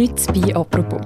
Heute 0.00 0.32
bei 0.32 0.56
«Apropos». 0.56 1.02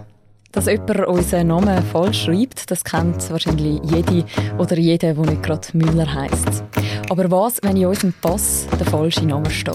Dass 0.52 0.66
jemand 0.66 1.04
unseren 1.08 1.48
Namen 1.48 1.82
falsch 1.82 2.26
schreibt, 2.26 2.70
das 2.70 2.84
kennt 2.84 3.28
wahrscheinlich 3.28 3.80
jede 3.90 4.24
oder 4.56 4.78
jeder, 4.78 5.14
der 5.14 5.26
nicht 5.26 5.42
gerade 5.42 5.66
Müller 5.72 6.14
heisst. 6.14 6.62
Aber 7.10 7.28
was, 7.28 7.60
wenn 7.64 7.76
in 7.76 7.86
unserem 7.86 8.14
Pass 8.22 8.68
der 8.78 8.86
falsche 8.86 9.26
Name 9.26 9.50
steht? 9.50 9.74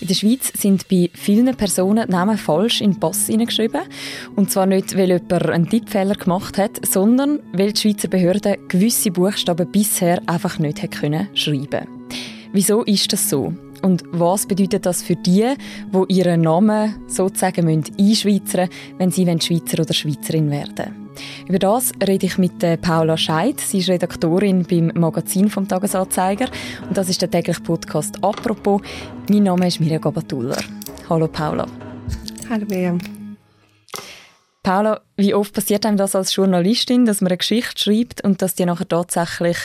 In 0.00 0.08
der 0.08 0.14
Schweiz 0.14 0.50
sind 0.60 0.88
bei 0.88 1.08
vielen 1.14 1.54
Personen 1.54 2.10
Namen 2.10 2.38
falsch 2.38 2.80
in 2.80 2.94
den 2.94 2.98
Pass 2.98 3.28
hineingeschrieben. 3.28 3.82
Und 4.34 4.50
zwar 4.50 4.66
nicht, 4.66 4.96
weil 4.96 5.12
jemand 5.12 5.46
einen 5.46 5.68
Tippfehler 5.68 6.16
gemacht 6.16 6.58
hat, 6.58 6.84
sondern 6.84 7.38
weil 7.52 7.72
die 7.72 7.82
Schweizer 7.82 8.08
Behörden 8.08 8.56
gewisse 8.66 9.12
Buchstaben 9.12 9.70
bisher 9.70 10.20
einfach 10.26 10.58
nicht 10.58 10.80
schreiben 10.80 11.70
konnten. 11.70 11.86
Wieso 12.52 12.82
ist 12.82 13.12
das 13.12 13.30
so? 13.30 13.54
Und 13.82 14.04
was 14.12 14.46
bedeutet 14.46 14.86
das 14.86 15.02
für 15.02 15.16
die, 15.16 15.54
die 15.92 16.14
ihren 16.14 16.40
Namen 16.40 16.96
sozusagen 17.08 17.68
einschweizern 17.68 18.68
müssen, 18.68 18.98
wenn 18.98 19.10
sie 19.10 19.24
Schweizer 19.40 19.80
oder 19.80 19.94
Schweizerin 19.94 20.50
werden 20.50 21.08
Über 21.48 21.58
das 21.58 21.92
rede 22.06 22.26
ich 22.26 22.38
mit 22.38 22.62
äh, 22.62 22.76
Paula 22.76 23.16
Scheid. 23.16 23.60
Sie 23.60 23.78
ist 23.78 23.88
Redaktorin 23.88 24.64
beim 24.64 24.92
Magazin 24.94 25.48
vom 25.48 25.68
Tagesanzeiger. 25.68 26.46
Und 26.88 26.96
das 26.96 27.08
ist 27.08 27.22
der 27.22 27.30
tägliche 27.30 27.60
Podcast 27.60 28.22
«Apropos». 28.22 28.82
Mein 29.28 29.44
Name 29.44 29.68
ist 29.68 29.80
Mirja 29.80 29.98
Gabatuller. 29.98 30.58
Hallo 31.08 31.28
Paula. 31.28 31.66
Hallo 32.48 32.66
Mirjam. 32.68 32.98
Paula, 34.62 35.00
wie 35.16 35.32
oft 35.32 35.54
passiert 35.54 35.86
einem 35.86 35.96
das 35.96 36.16
als 36.16 36.34
Journalistin, 36.34 37.04
dass 37.04 37.20
man 37.20 37.28
eine 37.28 37.38
Geschichte 37.38 37.78
schreibt 37.78 38.24
und 38.24 38.42
dass 38.42 38.56
die 38.56 38.64
nachher 38.64 38.88
tatsächlich 38.88 39.58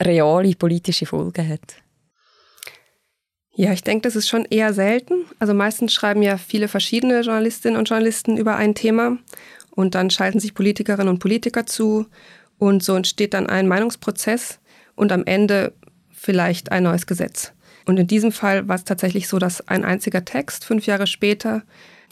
reale 0.00 0.54
politische 0.54 1.06
Folgen 1.06 1.48
hat? 1.48 1.85
Ja, 3.58 3.72
ich 3.72 3.82
denke, 3.82 4.02
das 4.02 4.16
ist 4.16 4.28
schon 4.28 4.44
eher 4.44 4.74
selten. 4.74 5.24
Also 5.38 5.54
meistens 5.54 5.94
schreiben 5.94 6.22
ja 6.22 6.36
viele 6.36 6.68
verschiedene 6.68 7.22
Journalistinnen 7.22 7.78
und 7.78 7.88
Journalisten 7.88 8.36
über 8.36 8.56
ein 8.56 8.74
Thema 8.74 9.16
und 9.70 9.94
dann 9.94 10.10
schalten 10.10 10.40
sich 10.40 10.52
Politikerinnen 10.52 11.08
und 11.08 11.20
Politiker 11.20 11.64
zu 11.64 12.06
und 12.58 12.82
so 12.82 12.94
entsteht 12.94 13.32
dann 13.32 13.46
ein 13.46 13.66
Meinungsprozess 13.66 14.58
und 14.94 15.10
am 15.10 15.24
Ende 15.24 15.72
vielleicht 16.12 16.70
ein 16.70 16.82
neues 16.82 17.06
Gesetz. 17.06 17.52
Und 17.86 17.98
in 17.98 18.06
diesem 18.06 18.30
Fall 18.30 18.68
war 18.68 18.76
es 18.76 18.84
tatsächlich 18.84 19.26
so, 19.26 19.38
dass 19.38 19.66
ein 19.66 19.84
einziger 19.84 20.24
Text 20.24 20.66
fünf 20.66 20.84
Jahre 20.84 21.06
später 21.06 21.62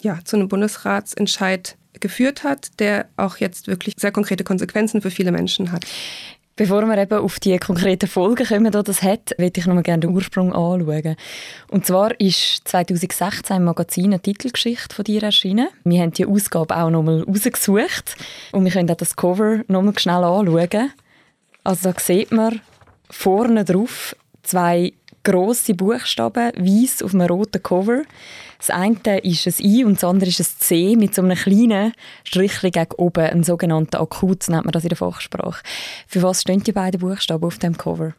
ja, 0.01 0.21
zu 0.25 0.37
einem 0.37 0.49
Bundesratsentscheid 0.49 1.77
geführt 2.01 2.43
hat, 2.43 2.81
der 2.81 3.09
auch 3.17 3.37
jetzt 3.37 3.67
wirklich 3.67 3.95
sehr 3.99 4.13
konkrete 4.13 4.45
Konsequenzen 4.45 5.03
für 5.03 5.11
viele 5.11 5.33
Menschen 5.33 5.73
hat. 5.73 5.85
Bevor 6.57 6.87
wir 6.87 6.97
eben 6.99 7.19
auf 7.19 7.41
die 7.41 7.59
konkreten 7.59 8.07
Folgen 8.07 8.47
kommen, 8.47 8.71
die 8.71 8.83
das 8.83 9.03
hat, 9.03 9.35
möchte 9.39 9.59
ich 9.59 9.67
noch 9.67 9.75
mal 9.75 9.83
gerne 9.83 10.03
den 10.03 10.11
Ursprung 10.11 10.53
anschauen. 10.53 11.17
Und 11.69 11.85
zwar 11.85 12.19
ist 12.21 12.69
2016 12.69 13.57
im 13.57 13.65
Magazin 13.65 14.05
eine 14.05 14.21
Titelgeschichte 14.21 14.95
von 14.95 15.05
dir 15.05 15.25
erschienen. 15.25 15.69
Wir 15.83 16.03
haben 16.03 16.13
die 16.13 16.27
Ausgabe 16.27 16.77
auch 16.77 16.91
noch 16.91 17.03
mal 17.03 17.25
rausgesucht 17.25 18.17
und 18.53 18.65
wir 18.65 18.71
können 18.71 18.89
auch 18.89 18.97
das 18.97 19.17
Cover 19.17 19.63
noch 19.67 19.83
mal 19.83 19.99
schnell 19.99 20.23
anschauen. 20.23 20.93
Also 21.65 21.91
da 21.91 21.99
sieht 21.99 22.31
man 22.31 22.61
vorne 23.11 23.65
drauf 23.65 24.15
zwei 24.45 24.93
grosse 25.25 25.75
Buchstaben, 25.75 26.53
weiß 26.55 27.03
auf 27.03 27.15
einem 27.15 27.27
roten 27.27 27.63
Cover. 27.63 28.03
Das 28.59 28.71
eine 28.71 28.97
ist 29.23 29.47
ein 29.47 29.67
I 29.67 29.85
und 29.85 29.97
das 29.97 30.05
andere 30.05 30.31
ist 30.31 30.41
ein 30.41 30.47
C 30.59 30.97
mit 30.97 31.15
so 31.15 31.23
einem 31.23 31.37
kleinen 31.37 31.93
Strich 32.23 32.61
gegen 32.61 32.93
oben, 32.97 33.25
ein 33.25 33.43
sogenannter 33.43 34.01
Akut, 34.01 34.49
nennt 34.49 34.65
man 34.65 34.73
das 34.73 34.85
in 34.85 34.91
der 34.91 34.99
Fachsprache. 34.99 35.63
Für 36.07 36.23
was 36.23 36.43
stehen 36.43 36.63
die 36.63 36.73
beiden 36.73 37.01
Buchstaben 37.01 37.45
auf 37.45 37.59
dem 37.59 37.77
Cover? 37.77 38.15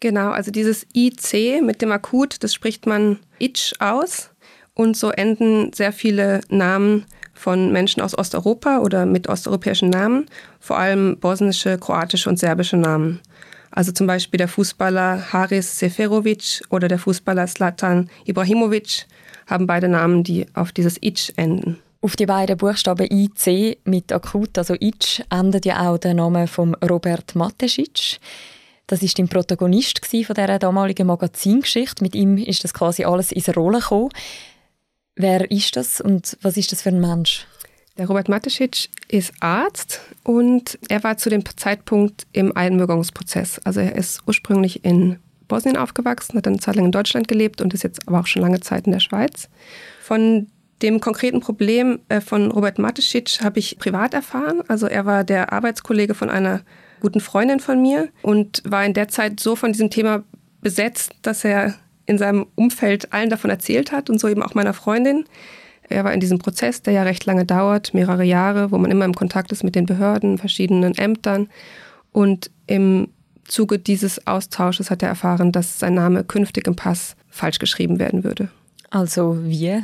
Genau, 0.00 0.30
also 0.30 0.50
dieses 0.50 0.86
IC 0.94 1.62
mit 1.62 1.82
dem 1.82 1.92
Akut, 1.92 2.42
das 2.42 2.54
spricht 2.54 2.86
man 2.86 3.18
Itch 3.38 3.74
aus 3.80 4.30
und 4.74 4.96
so 4.96 5.10
enden 5.10 5.72
sehr 5.74 5.92
viele 5.92 6.40
Namen 6.48 7.04
von 7.34 7.72
Menschen 7.72 8.02
aus 8.02 8.16
Osteuropa 8.16 8.78
oder 8.78 9.04
mit 9.04 9.28
osteuropäischen 9.28 9.90
Namen, 9.90 10.26
vor 10.58 10.78
allem 10.78 11.18
bosnische, 11.18 11.78
kroatische 11.78 12.28
und 12.28 12.38
serbische 12.38 12.76
Namen. 12.76 13.20
Also 13.70 13.92
zum 13.92 14.06
Beispiel 14.06 14.38
der 14.38 14.48
Fußballer 14.48 15.32
Haris 15.32 15.78
Seferovic 15.78 16.62
oder 16.70 16.88
der 16.88 16.98
Fußballer 16.98 17.46
Slatan 17.46 18.10
Ibrahimovic 18.24 19.06
haben 19.46 19.66
beide 19.66 19.88
Namen, 19.88 20.24
die 20.24 20.46
auf 20.54 20.72
dieses 20.72 20.98
Itch 21.00 21.32
enden. 21.36 21.78
Auf 22.02 22.16
die 22.16 22.26
beiden 22.26 22.56
Buchstaben 22.56 23.06
IC 23.10 23.78
mit 23.84 24.10
akut, 24.10 24.56
also 24.56 24.74
Itch, 24.80 25.22
endet 25.30 25.66
ja 25.66 25.88
auch 25.88 25.98
der 25.98 26.14
Name 26.14 26.46
von 26.46 26.74
Robert 26.76 27.34
Matesic. 27.34 28.18
Das 28.86 29.02
ist 29.02 29.18
der 29.18 29.26
Protagonist 29.26 30.00
von 30.04 30.34
dieser 30.34 30.58
damaligen 30.58 31.06
Magazingeschichte. 31.06 32.02
Mit 32.02 32.14
ihm 32.14 32.38
ist 32.38 32.64
das 32.64 32.74
quasi 32.74 33.04
alles 33.04 33.30
in 33.30 33.42
Rolle 33.54 33.78
gekommen. 33.78 34.08
Wer 35.14 35.50
ist 35.50 35.76
das 35.76 36.00
und 36.00 36.38
was 36.42 36.56
ist 36.56 36.72
das 36.72 36.82
für 36.82 36.88
ein 36.88 37.00
Mensch? 37.00 37.46
Der 38.00 38.06
Robert 38.06 38.30
Mateschitsch 38.30 38.88
ist 39.08 39.34
Arzt 39.40 40.00
und 40.24 40.78
er 40.88 41.04
war 41.04 41.18
zu 41.18 41.28
dem 41.28 41.44
Zeitpunkt 41.44 42.26
im 42.32 42.56
Einbürgerungsprozess. 42.56 43.60
Also 43.64 43.80
er 43.80 43.94
ist 43.94 44.22
ursprünglich 44.26 44.86
in 44.86 45.18
Bosnien 45.48 45.76
aufgewachsen, 45.76 46.38
hat 46.38 46.46
dann 46.46 46.54
eine 46.54 46.62
Zeit 46.62 46.76
lang 46.76 46.86
in 46.86 46.92
Deutschland 46.92 47.28
gelebt 47.28 47.60
und 47.60 47.74
ist 47.74 47.82
jetzt 47.82 48.08
aber 48.08 48.20
auch 48.20 48.26
schon 48.26 48.40
lange 48.40 48.60
Zeit 48.60 48.86
in 48.86 48.92
der 48.92 49.00
Schweiz. 49.00 49.50
Von 50.00 50.46
dem 50.80 51.00
konkreten 51.00 51.40
Problem 51.40 51.98
äh, 52.08 52.22
von 52.22 52.50
Robert 52.50 52.78
Mateschitsch 52.78 53.42
habe 53.42 53.58
ich 53.58 53.78
privat 53.78 54.14
erfahren. 54.14 54.62
Also 54.66 54.86
er 54.86 55.04
war 55.04 55.22
der 55.22 55.52
Arbeitskollege 55.52 56.14
von 56.14 56.30
einer 56.30 56.62
guten 57.00 57.20
Freundin 57.20 57.60
von 57.60 57.82
mir 57.82 58.08
und 58.22 58.62
war 58.64 58.82
in 58.82 58.94
der 58.94 59.08
Zeit 59.08 59.40
so 59.40 59.56
von 59.56 59.72
diesem 59.72 59.90
Thema 59.90 60.24
besetzt, 60.62 61.12
dass 61.20 61.44
er 61.44 61.74
in 62.06 62.16
seinem 62.16 62.46
Umfeld 62.54 63.12
allen 63.12 63.28
davon 63.28 63.50
erzählt 63.50 63.92
hat 63.92 64.08
und 64.08 64.18
so 64.18 64.26
eben 64.26 64.42
auch 64.42 64.54
meiner 64.54 64.72
Freundin. 64.72 65.26
Er 65.90 66.04
war 66.04 66.14
in 66.14 66.20
diesem 66.20 66.38
Prozess, 66.38 66.82
der 66.82 66.92
ja 66.94 67.02
recht 67.02 67.26
lange 67.26 67.44
dauert, 67.44 67.92
mehrere 67.94 68.24
Jahre, 68.24 68.70
wo 68.70 68.78
man 68.78 68.90
immer 68.90 69.04
im 69.04 69.14
Kontakt 69.14 69.52
ist 69.52 69.64
mit 69.64 69.74
den 69.74 69.86
Behörden, 69.86 70.38
verschiedenen 70.38 70.96
Ämtern. 70.96 71.48
Und 72.12 72.50
im 72.66 73.08
Zuge 73.44 73.78
dieses 73.78 74.26
Austausches 74.26 74.90
hat 74.90 75.02
er 75.02 75.08
erfahren, 75.08 75.52
dass 75.52 75.78
sein 75.78 75.94
Name 75.94 76.24
künftig 76.24 76.66
im 76.66 76.76
Pass 76.76 77.16
falsch 77.28 77.58
geschrieben 77.58 77.98
werden 77.98 78.24
würde. 78.24 78.48
Also 78.90 79.38
wie? 79.42 79.82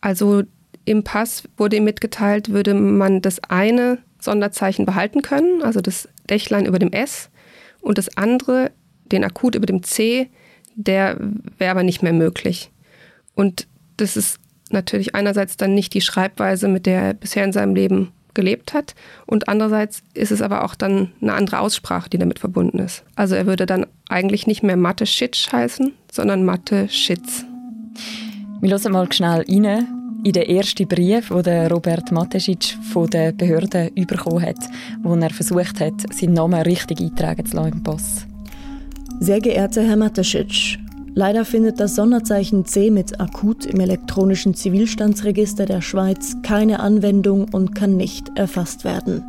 Also 0.00 0.42
im 0.84 1.04
Pass 1.04 1.44
wurde 1.56 1.76
ihm 1.76 1.84
mitgeteilt, 1.84 2.50
würde 2.50 2.74
man 2.74 3.22
das 3.22 3.42
eine 3.44 3.98
Sonderzeichen 4.18 4.86
behalten 4.86 5.22
können, 5.22 5.62
also 5.62 5.80
das 5.80 6.08
Dächlein 6.28 6.66
über 6.66 6.78
dem 6.78 6.92
S, 6.92 7.30
und 7.80 7.98
das 7.98 8.16
andere, 8.16 8.70
den 9.04 9.24
Akut 9.24 9.54
über 9.54 9.66
dem 9.66 9.82
C, 9.82 10.30
der 10.74 11.18
wäre 11.58 11.70
aber 11.70 11.82
nicht 11.82 12.02
mehr 12.02 12.14
möglich. 12.14 12.70
Und 13.34 13.66
das 13.98 14.16
ist 14.16 14.38
natürlich 14.70 15.14
einerseits 15.14 15.56
dann 15.56 15.74
nicht 15.74 15.94
die 15.94 16.00
Schreibweise, 16.00 16.68
mit 16.68 16.86
der 16.86 17.02
er 17.02 17.14
bisher 17.14 17.44
in 17.44 17.52
seinem 17.52 17.74
Leben 17.74 18.12
gelebt 18.34 18.74
hat 18.74 18.94
und 19.26 19.48
andererseits 19.48 20.02
ist 20.12 20.32
es 20.32 20.42
aber 20.42 20.64
auch 20.64 20.74
dann 20.74 21.12
eine 21.22 21.34
andere 21.34 21.60
Aussprache, 21.60 22.10
die 22.10 22.18
damit 22.18 22.40
verbunden 22.40 22.80
ist. 22.80 23.04
Also 23.14 23.36
er 23.36 23.46
würde 23.46 23.64
dann 23.64 23.86
eigentlich 24.08 24.46
nicht 24.46 24.62
mehr 24.62 24.76
Mathe 24.76 25.06
Schitsch 25.06 25.52
heißen, 25.52 25.92
sondern 26.10 26.44
Mathe 26.44 26.88
Schitz. 26.88 27.44
Wir 28.60 28.70
hören 28.70 28.92
mal 28.92 29.12
schnell 29.12 29.44
rein 29.48 29.86
in 30.24 30.32
den 30.32 30.42
ersten 30.42 30.88
Brief, 30.88 31.28
den 31.28 31.66
Robert 31.70 32.10
Matesic 32.10 32.76
von 32.92 33.08
den 33.08 33.36
Behörden 33.36 33.94
bekommen 33.94 34.42
hat, 34.42 34.58
wo 35.02 35.14
er 35.14 35.30
versucht 35.30 35.80
hat, 35.80 35.94
seinen 36.12 36.34
Namen 36.34 36.62
richtig 36.62 37.00
eintragen 37.00 37.44
zu 37.44 37.56
lassen 37.56 37.72
im 37.72 37.82
Pass. 37.82 38.26
Sehr 39.20 39.40
geehrter 39.40 39.82
Herr 39.82 39.96
Matesic, 39.96 40.78
Leider 41.16 41.44
findet 41.44 41.78
das 41.78 41.94
Sonderzeichen 41.94 42.64
C 42.64 42.90
mit 42.90 43.20
akut 43.20 43.66
im 43.66 43.78
elektronischen 43.78 44.54
Zivilstandsregister 44.54 45.64
der 45.64 45.80
Schweiz 45.80 46.36
keine 46.42 46.80
Anwendung 46.80 47.46
und 47.52 47.74
kann 47.74 47.96
nicht 47.96 48.36
erfasst 48.36 48.84
werden. 48.84 49.22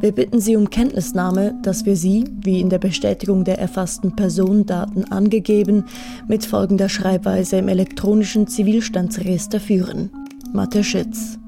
Wir 0.00 0.12
bitten 0.12 0.38
Sie 0.38 0.54
um 0.54 0.68
Kenntnisnahme, 0.68 1.58
dass 1.62 1.86
wir 1.86 1.96
Sie, 1.96 2.24
wie 2.42 2.60
in 2.60 2.68
der 2.68 2.78
Bestätigung 2.78 3.44
der 3.44 3.58
erfassten 3.58 4.14
Personendaten 4.14 5.10
angegeben, 5.10 5.86
mit 6.28 6.44
folgender 6.44 6.90
Schreibweise 6.90 7.56
im 7.56 7.68
elektronischen 7.68 8.46
Zivilstandsregister 8.46 9.60
führen. 9.60 10.10
Mathe 10.52 10.84
Schitz. 10.84 11.38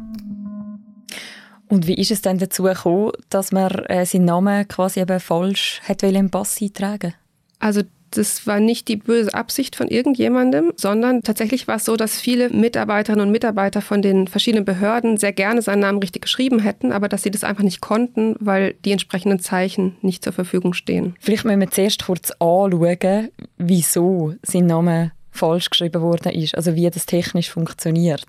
Und 1.68 1.86
wie 1.86 1.94
ist 1.94 2.10
es 2.10 2.22
denn 2.22 2.38
dazu 2.38 2.64
gekommen, 2.64 3.12
dass 3.28 3.52
man 3.52 3.70
äh, 3.70 4.04
seinen 4.04 4.24
Namen 4.24 4.66
quasi 4.66 5.00
eben 5.00 5.20
falsch 5.20 5.80
hat 5.84 6.02
im 6.02 6.30
Pass 6.30 6.60
eintragen 6.60 7.12
Also 7.60 7.82
das 8.10 8.46
war 8.46 8.60
nicht 8.60 8.88
die 8.88 8.96
böse 8.96 9.32
Absicht 9.34 9.76
von 9.76 9.88
irgendjemandem, 9.88 10.72
sondern 10.76 11.22
tatsächlich 11.22 11.68
war 11.68 11.76
es 11.76 11.84
so, 11.84 11.96
dass 11.96 12.20
viele 12.20 12.50
Mitarbeiterinnen 12.50 13.26
und 13.26 13.32
Mitarbeiter 13.32 13.80
von 13.80 14.02
den 14.02 14.26
verschiedenen 14.26 14.64
Behörden 14.64 15.16
sehr 15.16 15.32
gerne 15.32 15.62
seinen 15.62 15.80
Namen 15.80 15.98
richtig 15.98 16.22
geschrieben 16.22 16.60
hätten, 16.60 16.92
aber 16.92 17.08
dass 17.08 17.22
sie 17.22 17.30
das 17.30 17.44
einfach 17.44 17.62
nicht 17.62 17.80
konnten, 17.80 18.36
weil 18.40 18.74
die 18.84 18.92
entsprechenden 18.92 19.40
Zeichen 19.40 19.96
nicht 20.02 20.24
zur 20.24 20.32
Verfügung 20.32 20.74
stehen. 20.74 21.14
Vielleicht 21.20 21.44
müssen 21.44 21.60
wir 21.60 21.70
zuerst 21.70 22.04
kurz 22.04 22.30
anschauen, 22.32 23.28
wieso 23.58 24.34
sein 24.42 24.66
Name 24.66 25.12
falsch 25.30 25.70
geschrieben 25.70 26.02
worden 26.02 26.32
ist, 26.32 26.54
also 26.56 26.74
wie 26.74 26.90
das 26.90 27.06
technisch 27.06 27.50
funktioniert. 27.50 28.26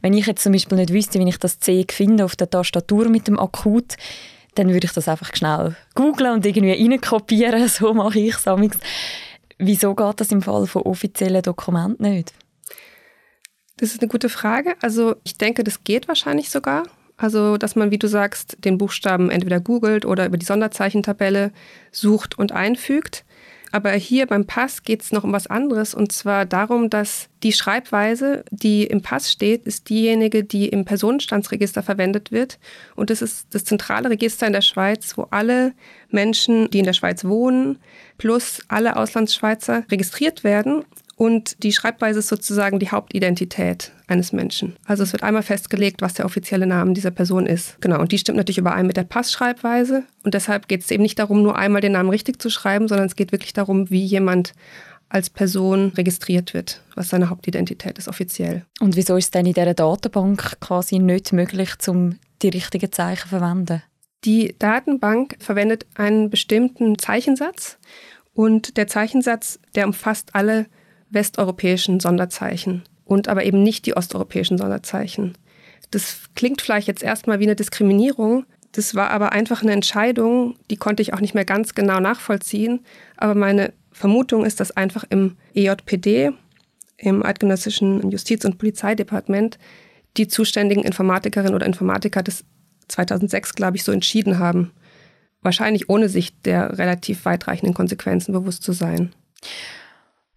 Wenn 0.00 0.14
ich 0.14 0.26
jetzt 0.26 0.42
zum 0.42 0.52
Beispiel 0.52 0.78
nicht 0.78 0.92
wüsste, 0.92 1.18
wie 1.18 1.28
ich 1.28 1.38
das 1.38 1.58
C 1.58 1.84
finde 1.88 2.24
auf 2.24 2.34
der 2.34 2.50
Tastatur 2.50 3.08
mit 3.08 3.28
dem 3.28 3.38
Akut, 3.38 3.96
dann 4.54 4.68
würde 4.72 4.86
ich 4.86 4.92
das 4.92 5.08
einfach 5.08 5.34
schnell 5.34 5.76
googlen 5.94 6.32
und 6.32 6.46
irgendwie 6.46 6.72
reinkopieren. 6.72 7.68
So 7.68 7.94
mache 7.94 8.18
ich 8.18 8.34
es. 8.34 8.44
Wieso 9.58 9.94
geht 9.94 10.20
das 10.20 10.32
im 10.32 10.42
Fall 10.42 10.66
von 10.66 10.82
offiziellen 10.82 11.42
Dokumenten 11.42 12.10
nicht? 12.10 12.32
Das 13.76 13.92
ist 13.92 14.00
eine 14.00 14.08
gute 14.08 14.28
Frage. 14.28 14.74
Also 14.82 15.16
ich 15.24 15.38
denke, 15.38 15.64
das 15.64 15.84
geht 15.84 16.08
wahrscheinlich 16.08 16.50
sogar. 16.50 16.84
Also, 17.16 17.58
dass 17.58 17.76
man, 17.76 17.90
wie 17.90 17.98
du 17.98 18.08
sagst, 18.08 18.56
den 18.64 18.78
Buchstaben 18.78 19.30
entweder 19.30 19.60
googelt 19.60 20.06
oder 20.06 20.24
über 20.24 20.38
die 20.38 20.46
Sonderzeichentabelle 20.46 21.52
sucht 21.92 22.38
und 22.38 22.52
einfügt. 22.52 23.26
Aber 23.72 23.92
hier 23.92 24.26
beim 24.26 24.46
Pass 24.46 24.82
geht 24.82 25.02
es 25.02 25.12
noch 25.12 25.24
um 25.24 25.32
was 25.32 25.46
anderes 25.46 25.94
und 25.94 26.10
zwar 26.12 26.44
darum, 26.44 26.90
dass 26.90 27.28
die 27.42 27.52
Schreibweise, 27.52 28.44
die 28.50 28.84
im 28.84 29.00
Pass 29.00 29.30
steht, 29.30 29.64
ist 29.64 29.88
diejenige, 29.88 30.42
die 30.44 30.68
im 30.68 30.84
Personenstandsregister 30.84 31.82
verwendet 31.82 32.32
wird. 32.32 32.58
Und 32.96 33.10
das 33.10 33.22
ist 33.22 33.46
das 33.50 33.64
zentrale 33.64 34.10
Register 34.10 34.46
in 34.46 34.52
der 34.52 34.60
Schweiz, 34.60 35.16
wo 35.16 35.28
alle 35.30 35.72
Menschen, 36.10 36.68
die 36.70 36.80
in 36.80 36.84
der 36.84 36.92
Schweiz 36.92 37.24
wohnen, 37.24 37.78
plus 38.18 38.60
alle 38.68 38.96
Auslandsschweizer 38.96 39.84
registriert 39.90 40.42
werden. 40.42 40.84
Und 41.20 41.62
die 41.62 41.72
Schreibweise 41.72 42.20
ist 42.20 42.28
sozusagen 42.28 42.78
die 42.78 42.88
Hauptidentität 42.88 43.92
eines 44.06 44.32
Menschen. 44.32 44.76
Also 44.86 45.02
es 45.02 45.12
wird 45.12 45.22
einmal 45.22 45.42
festgelegt, 45.42 46.00
was 46.00 46.14
der 46.14 46.24
offizielle 46.24 46.66
Name 46.66 46.94
dieser 46.94 47.10
Person 47.10 47.44
ist. 47.44 47.78
Genau, 47.82 48.00
und 48.00 48.10
die 48.10 48.16
stimmt 48.16 48.38
natürlich 48.38 48.56
überein 48.56 48.86
mit 48.86 48.96
der 48.96 49.04
Passschreibweise. 49.04 50.04
Und 50.22 50.32
deshalb 50.32 50.66
geht 50.66 50.80
es 50.80 50.90
eben 50.90 51.02
nicht 51.02 51.18
darum, 51.18 51.42
nur 51.42 51.58
einmal 51.58 51.82
den 51.82 51.92
Namen 51.92 52.08
richtig 52.08 52.40
zu 52.40 52.48
schreiben, 52.48 52.88
sondern 52.88 53.06
es 53.06 53.16
geht 53.16 53.32
wirklich 53.32 53.52
darum, 53.52 53.90
wie 53.90 54.02
jemand 54.02 54.54
als 55.10 55.28
Person 55.28 55.92
registriert 55.94 56.54
wird, 56.54 56.80
was 56.94 57.10
seine 57.10 57.28
Hauptidentität 57.28 57.98
ist, 57.98 58.08
offiziell. 58.08 58.64
Und 58.80 58.96
wieso 58.96 59.18
ist 59.18 59.26
es 59.26 59.30
denn 59.30 59.44
in 59.44 59.52
dieser 59.52 59.74
Datenbank 59.74 60.58
quasi 60.60 61.00
nicht 61.00 61.34
möglich, 61.34 61.72
um 61.86 62.18
die 62.40 62.48
richtigen 62.48 62.90
Zeichen 62.92 63.24
zu 63.24 63.28
verwenden? 63.28 63.82
Die 64.24 64.54
Datenbank 64.58 65.36
verwendet 65.38 65.84
einen 65.96 66.30
bestimmten 66.30 66.98
Zeichensatz 66.98 67.76
und 68.32 68.78
der 68.78 68.86
Zeichensatz, 68.86 69.58
der 69.74 69.86
umfasst 69.86 70.34
alle 70.34 70.64
westeuropäischen 71.10 72.00
Sonderzeichen 72.00 72.82
und 73.04 73.28
aber 73.28 73.44
eben 73.44 73.62
nicht 73.62 73.86
die 73.86 73.96
osteuropäischen 73.96 74.58
Sonderzeichen. 74.58 75.36
Das 75.90 76.20
klingt 76.36 76.62
vielleicht 76.62 76.86
jetzt 76.86 77.02
erstmal 77.02 77.40
wie 77.40 77.44
eine 77.44 77.56
Diskriminierung. 77.56 78.44
Das 78.72 78.94
war 78.94 79.10
aber 79.10 79.32
einfach 79.32 79.62
eine 79.62 79.72
Entscheidung, 79.72 80.54
die 80.70 80.76
konnte 80.76 81.02
ich 81.02 81.12
auch 81.12 81.20
nicht 81.20 81.34
mehr 81.34 81.44
ganz 81.44 81.74
genau 81.74 81.98
nachvollziehen. 81.98 82.80
Aber 83.16 83.34
meine 83.34 83.72
Vermutung 83.90 84.44
ist, 84.44 84.60
dass 84.60 84.76
einfach 84.76 85.04
im 85.10 85.36
EJPD, 85.54 86.30
im 86.96 87.24
Eidgenössischen 87.24 88.10
Justiz- 88.10 88.44
und 88.44 88.58
Polizeidepartement, 88.58 89.58
die 90.16 90.28
zuständigen 90.28 90.84
Informatikerinnen 90.84 91.54
oder 91.54 91.66
Informatiker 91.66 92.22
das 92.22 92.44
2006, 92.88 93.54
glaube 93.54 93.76
ich, 93.76 93.84
so 93.84 93.92
entschieden 93.92 94.38
haben. 94.38 94.72
Wahrscheinlich 95.42 95.88
ohne 95.88 96.08
sich 96.08 96.40
der 96.42 96.78
relativ 96.78 97.24
weitreichenden 97.24 97.74
Konsequenzen 97.74 98.32
bewusst 98.32 98.62
zu 98.62 98.72
sein. 98.72 99.12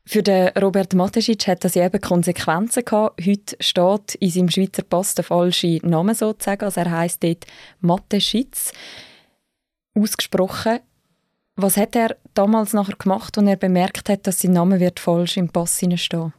Für 0.06 0.22
den 0.22 0.50
Robert 0.50 0.94
Mateschitsch 0.94 1.48
hat 1.48 1.64
das 1.64 1.78
eben 1.78 2.02
Konsequenzen 2.02 2.84
gehabt. 2.84 3.26
Heute 3.26 3.56
steht 3.62 4.16
in 4.16 4.30
seinem 4.30 4.50
Schweizer 4.50 4.84
Pass 4.84 5.16
der 5.16 5.24
falsche 5.24 5.80
Name 5.82 6.14
sozusagen. 6.14 6.66
Also 6.66 6.82
er 6.82 6.92
heißt 6.92 7.24
dort 7.24 7.46
Mateschitz. 7.80 8.74
Ausgesprochen. 9.96 10.80
Was 11.56 11.78
hat 11.78 11.96
er 11.96 12.18
damals 12.34 12.74
nachher 12.74 12.96
gemacht, 12.98 13.38
als 13.38 13.48
er 13.48 13.56
bemerkt 13.56 14.10
hat, 14.10 14.28
dass 14.28 14.42
sein 14.42 14.52
Name 14.52 14.80
wird 14.80 15.00
falsch 15.00 15.38
im 15.38 15.50
Pass 15.50 15.78
steht? 15.78 16.32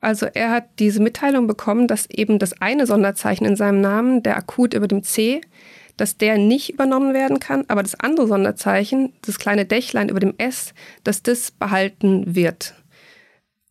Also 0.00 0.26
er 0.26 0.50
hat 0.50 0.80
diese 0.80 1.00
Mitteilung 1.00 1.46
bekommen, 1.46 1.86
dass 1.86 2.10
eben 2.10 2.40
das 2.40 2.60
eine 2.60 2.86
Sonderzeichen 2.86 3.46
in 3.46 3.54
seinem 3.54 3.80
Namen, 3.80 4.24
der 4.24 4.36
akut 4.36 4.74
über 4.74 4.88
dem 4.88 5.04
C, 5.04 5.42
dass 5.96 6.16
der 6.16 6.38
nicht 6.38 6.70
übernommen 6.70 7.14
werden 7.14 7.38
kann, 7.38 7.64
aber 7.68 7.82
das 7.84 8.00
andere 8.00 8.26
Sonderzeichen, 8.26 9.12
das 9.22 9.38
kleine 9.38 9.64
Dächlein 9.64 10.08
über 10.08 10.18
dem 10.18 10.34
S, 10.38 10.74
dass 11.04 11.22
das 11.22 11.52
behalten 11.52 12.34
wird. 12.34 12.74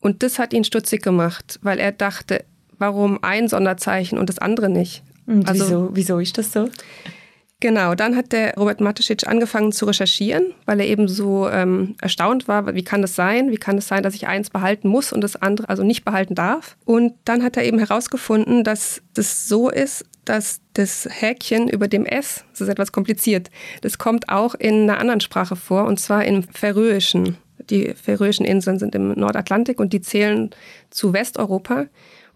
Und 0.01 0.23
das 0.23 0.39
hat 0.39 0.53
ihn 0.53 0.63
stutzig 0.63 1.01
gemacht, 1.01 1.59
weil 1.61 1.79
er 1.79 1.91
dachte, 1.91 2.43
warum 2.77 3.23
ein 3.23 3.47
Sonderzeichen 3.47 4.17
und 4.17 4.27
das 4.27 4.39
andere 4.39 4.69
nicht? 4.69 5.03
Und 5.27 5.47
also, 5.47 5.63
wieso, 5.63 5.89
wieso 5.93 6.19
ist 6.19 6.37
das 6.37 6.51
so? 6.51 6.69
Genau, 7.61 7.93
dann 7.93 8.15
hat 8.15 8.31
der 8.31 8.55
Robert 8.55 8.81
Mateschitsch 8.81 9.23
angefangen 9.23 9.71
zu 9.71 9.85
recherchieren, 9.85 10.55
weil 10.65 10.79
er 10.79 10.87
eben 10.87 11.07
so 11.07 11.47
ähm, 11.47 11.95
erstaunt 12.01 12.47
war, 12.47 12.73
wie 12.73 12.83
kann 12.83 13.03
das 13.03 13.15
sein? 13.15 13.51
Wie 13.51 13.57
kann 13.57 13.77
es 13.77 13.85
das 13.85 13.89
sein, 13.89 14.03
dass 14.03 14.15
ich 14.15 14.27
eins 14.27 14.49
behalten 14.49 14.87
muss 14.87 15.13
und 15.13 15.21
das 15.21 15.35
andere 15.35 15.69
also 15.69 15.83
nicht 15.83 16.03
behalten 16.03 16.33
darf? 16.33 16.75
Und 16.85 17.13
dann 17.23 17.43
hat 17.43 17.57
er 17.57 17.63
eben 17.63 17.77
herausgefunden, 17.77 18.63
dass 18.63 19.03
das 19.13 19.47
so 19.47 19.69
ist, 19.69 20.05
dass 20.25 20.61
das 20.73 21.07
Häkchen 21.09 21.69
über 21.69 21.87
dem 21.87 22.05
S, 22.05 22.45
das 22.51 22.61
ist 22.61 22.67
etwas 22.67 22.91
kompliziert, 22.91 23.51
das 23.81 23.99
kommt 23.99 24.29
auch 24.29 24.55
in 24.55 24.89
einer 24.89 24.99
anderen 24.99 25.21
Sprache 25.21 25.55
vor, 25.55 25.85
und 25.85 25.99
zwar 25.99 26.25
im 26.25 26.41
Färöischen. 26.41 27.37
Die 27.69 27.93
Färöischen 27.93 28.45
Inseln 28.45 28.79
sind 28.79 28.95
im 28.95 29.13
Nordatlantik 29.13 29.79
und 29.79 29.93
die 29.93 30.01
zählen 30.01 30.49
zu 30.89 31.13
Westeuropa. 31.13 31.87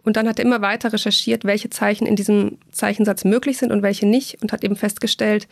Und 0.03 0.17
dann 0.17 0.27
hat 0.27 0.39
er 0.39 0.45
immer 0.45 0.61
weiter 0.61 0.93
recherchiert, 0.93 1.45
welche 1.45 1.69
Zeichen 1.69 2.05
in 2.05 2.15
diesem 2.15 2.59
Zeichensatz 2.71 3.25
möglich 3.25 3.57
sind 3.57 3.71
und 3.71 3.81
welche 3.81 4.05
nicht 4.05 4.41
und 4.41 4.51
hat 4.53 4.63
eben 4.63 4.75
festgestellt, 4.75 5.47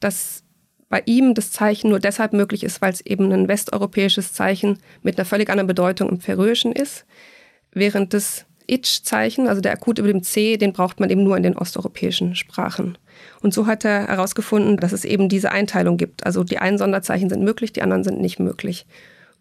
dass 0.00 0.42
bei 0.88 1.02
ihm 1.06 1.34
das 1.34 1.52
Zeichen 1.52 1.88
nur 1.88 2.00
deshalb 2.00 2.34
möglich 2.34 2.64
ist, 2.64 2.82
weil 2.82 2.92
es 2.92 3.00
eben 3.00 3.32
ein 3.32 3.48
westeuropäisches 3.48 4.34
Zeichen 4.34 4.78
mit 5.02 5.16
einer 5.16 5.24
völlig 5.24 5.48
anderen 5.48 5.66
Bedeutung 5.66 6.10
im 6.10 6.20
Färöischen 6.20 6.72
ist, 6.72 7.06
während 7.72 8.12
das 8.12 8.44
Itch-Zeichen, 8.66 9.48
also 9.48 9.60
der 9.60 9.72
Akut 9.72 9.98
über 9.98 10.08
dem 10.08 10.22
C, 10.22 10.56
den 10.56 10.72
braucht 10.72 11.00
man 11.00 11.10
eben 11.10 11.24
nur 11.24 11.36
in 11.36 11.42
den 11.42 11.56
osteuropäischen 11.56 12.34
Sprachen. 12.34 12.98
Und 13.40 13.54
so 13.54 13.66
hat 13.66 13.84
er 13.84 14.08
herausgefunden, 14.08 14.76
dass 14.76 14.92
es 14.92 15.04
eben 15.04 15.28
diese 15.28 15.52
Einteilung 15.52 15.96
gibt. 15.96 16.26
Also 16.26 16.44
die 16.44 16.58
einen 16.58 16.78
Sonderzeichen 16.78 17.28
sind 17.28 17.42
möglich, 17.42 17.72
die 17.72 17.82
anderen 17.82 18.04
sind 18.04 18.20
nicht 18.20 18.38
möglich. 18.38 18.86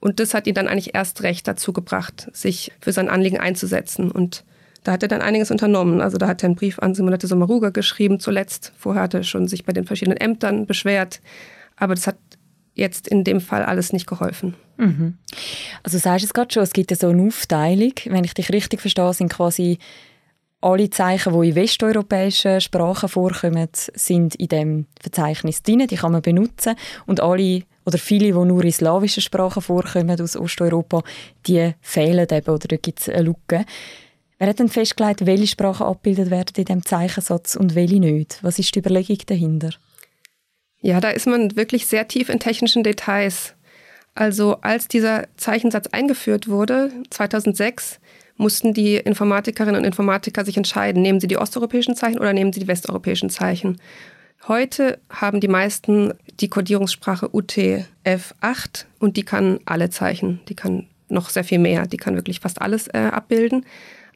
Und 0.01 0.19
das 0.19 0.33
hat 0.33 0.47
ihn 0.47 0.55
dann 0.55 0.67
eigentlich 0.67 0.93
erst 0.95 1.23
recht 1.23 1.47
dazu 1.47 1.71
gebracht, 1.71 2.29
sich 2.33 2.73
für 2.81 2.91
sein 2.91 3.07
Anliegen 3.07 3.39
einzusetzen. 3.39 4.11
Und 4.11 4.43
da 4.83 4.93
hat 4.93 5.03
er 5.03 5.09
dann 5.09 5.21
einiges 5.21 5.51
unternommen. 5.51 6.01
Also 6.01 6.17
da 6.17 6.27
hat 6.27 6.43
er 6.43 6.47
einen 6.47 6.55
Brief 6.55 6.79
an 6.79 6.95
Simonette 6.95 7.27
Sommaruga 7.27 7.69
geschrieben 7.69 8.19
zuletzt. 8.19 8.73
Vorher 8.77 9.03
hat 9.03 9.13
er 9.13 9.23
schon 9.23 9.47
sich 9.47 9.63
bei 9.63 9.73
den 9.73 9.85
verschiedenen 9.85 10.17
Ämtern 10.17 10.65
beschwert. 10.65 11.21
Aber 11.75 11.93
das 11.93 12.07
hat 12.07 12.17
jetzt 12.73 13.07
in 13.07 13.23
dem 13.23 13.41
Fall 13.41 13.63
alles 13.63 13.93
nicht 13.93 14.07
geholfen. 14.07 14.55
Mhm. 14.77 15.17
Also 15.83 15.97
du 15.97 16.01
sagst 16.01 16.25
es 16.25 16.33
gerade 16.33 16.51
schon, 16.51 16.63
es 16.63 16.73
gibt 16.73 16.89
ja 16.89 16.97
so 16.97 17.09
eine 17.09 17.21
Aufteilung. 17.21 17.93
Wenn 18.05 18.23
ich 18.23 18.33
dich 18.33 18.51
richtig 18.51 18.81
verstehe, 18.81 19.13
sind 19.13 19.31
quasi 19.31 19.77
alle 20.61 20.89
Zeichen, 20.89 21.39
die 21.39 21.49
in 21.49 21.55
westeuropäischen 21.55 22.59
Sprachen 22.59 23.09
vorkommen, 23.09 23.69
sind 23.73 24.33
in 24.35 24.47
dem 24.47 24.85
Verzeichnis 24.99 25.61
drin. 25.61 25.85
Die 25.87 25.95
kann 25.95 26.11
man 26.11 26.23
benutzen. 26.23 26.75
Und 27.05 27.19
alle 27.19 27.63
oder 27.85 27.97
viele, 27.97 28.25
die 28.25 28.31
nur 28.31 28.63
in 28.63 28.71
slawischen 28.71 29.21
Sprachen 29.21 29.61
vorkommen 29.61 30.19
aus 30.21 30.35
Osteuropa, 30.35 31.03
die 31.47 31.73
fehlen 31.81 32.27
eben 32.29 32.49
oder 32.49 32.67
da 32.67 32.77
gibt 32.77 32.99
es 32.99 33.09
eine 33.09 33.23
Lücke. 33.23 33.65
Wer 34.37 34.47
hat 34.47 34.59
denn 34.59 34.69
festgelegt, 34.69 35.25
welche 35.25 35.47
Sprachen 35.47 35.85
abgebildet 35.85 36.31
werden 36.31 36.53
in 36.57 36.65
diesem 36.65 36.85
Zeichensatz 36.85 37.55
und 37.55 37.75
welche 37.75 37.99
nicht? 37.99 38.39
Was 38.41 38.57
ist 38.57 38.73
die 38.73 38.79
Überlegung 38.79 39.19
dahinter? 39.27 39.69
Ja, 40.81 40.99
da 40.99 41.11
ist 41.11 41.27
man 41.27 41.55
wirklich 41.55 41.85
sehr 41.85 42.07
tief 42.07 42.29
in 42.29 42.39
technischen 42.39 42.83
Details. 42.83 43.53
Also 44.15 44.57
als 44.61 44.87
dieser 44.87 45.27
Zeichensatz 45.37 45.87
eingeführt 45.87 46.47
wurde, 46.47 46.91
2006, 47.11 47.99
mussten 48.35 48.73
die 48.73 48.95
Informatikerinnen 48.95 49.79
und 49.79 49.85
Informatiker 49.85 50.43
sich 50.43 50.57
entscheiden, 50.57 51.01
nehmen 51.01 51.19
sie 51.19 51.27
die 51.27 51.37
osteuropäischen 51.37 51.95
Zeichen 51.95 52.17
oder 52.17 52.33
nehmen 52.33 52.51
sie 52.51 52.59
die 52.59 52.67
westeuropäischen 52.67 53.29
Zeichen. 53.29 53.79
Heute 54.47 54.99
haben 55.09 55.39
die 55.39 55.47
meisten 55.47 56.13
die 56.39 56.49
Codierungssprache 56.49 57.27
UTF-8 57.27 58.85
und 58.99 59.15
die 59.17 59.23
kann 59.23 59.59
alle 59.65 59.89
Zeichen, 59.91 60.41
die 60.49 60.55
kann 60.55 60.87
noch 61.09 61.29
sehr 61.29 61.43
viel 61.43 61.59
mehr, 61.59 61.85
die 61.85 61.97
kann 61.97 62.15
wirklich 62.15 62.39
fast 62.39 62.61
alles 62.61 62.87
äh, 62.87 63.09
abbilden. 63.11 63.65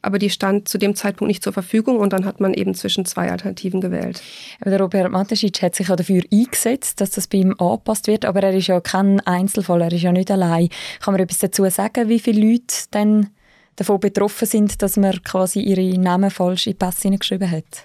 Aber 0.02 0.18
die 0.18 0.30
stand 0.30 0.68
zu 0.68 0.78
dem 0.78 0.94
Zeitpunkt 0.94 1.28
nicht 1.28 1.42
zur 1.42 1.52
Verfügung 1.52 1.98
und 1.98 2.12
dann 2.12 2.24
hat 2.24 2.40
man 2.40 2.54
eben 2.54 2.74
zwischen 2.74 3.04
zwei 3.06 3.30
Alternativen 3.30 3.80
gewählt. 3.80 4.22
Der 4.64 4.78
Robert 4.78 5.10
Mateschitsch 5.10 5.62
hat 5.62 5.74
sich 5.74 5.88
ja 5.88 5.96
dafür 5.96 6.22
eingesetzt, 6.32 7.00
dass 7.00 7.10
das 7.10 7.26
bei 7.26 7.38
ihm 7.38 7.54
angepasst 7.58 8.06
wird, 8.06 8.24
aber 8.24 8.42
er 8.42 8.52
ist 8.52 8.68
ja 8.68 8.80
kein 8.80 9.20
Einzelfall, 9.20 9.82
er 9.82 9.92
ist 9.92 10.02
ja 10.02 10.12
nicht 10.12 10.30
allein. 10.30 10.68
Kann 11.00 11.14
man 11.14 11.22
etwas 11.22 11.38
dazu 11.38 11.68
sagen, 11.70 12.08
wie 12.08 12.20
viele 12.20 12.52
Leute 12.52 12.74
denn 12.92 13.30
davon 13.76 14.00
betroffen 14.00 14.46
sind, 14.46 14.80
dass 14.82 14.96
man 14.96 15.22
quasi 15.22 15.60
ihre 15.60 15.98
Namen 15.98 16.30
falsch 16.30 16.66
in 16.66 16.72
die 16.72 16.78
Pässe 16.78 17.10
geschrieben 17.10 17.50
hat? 17.50 17.84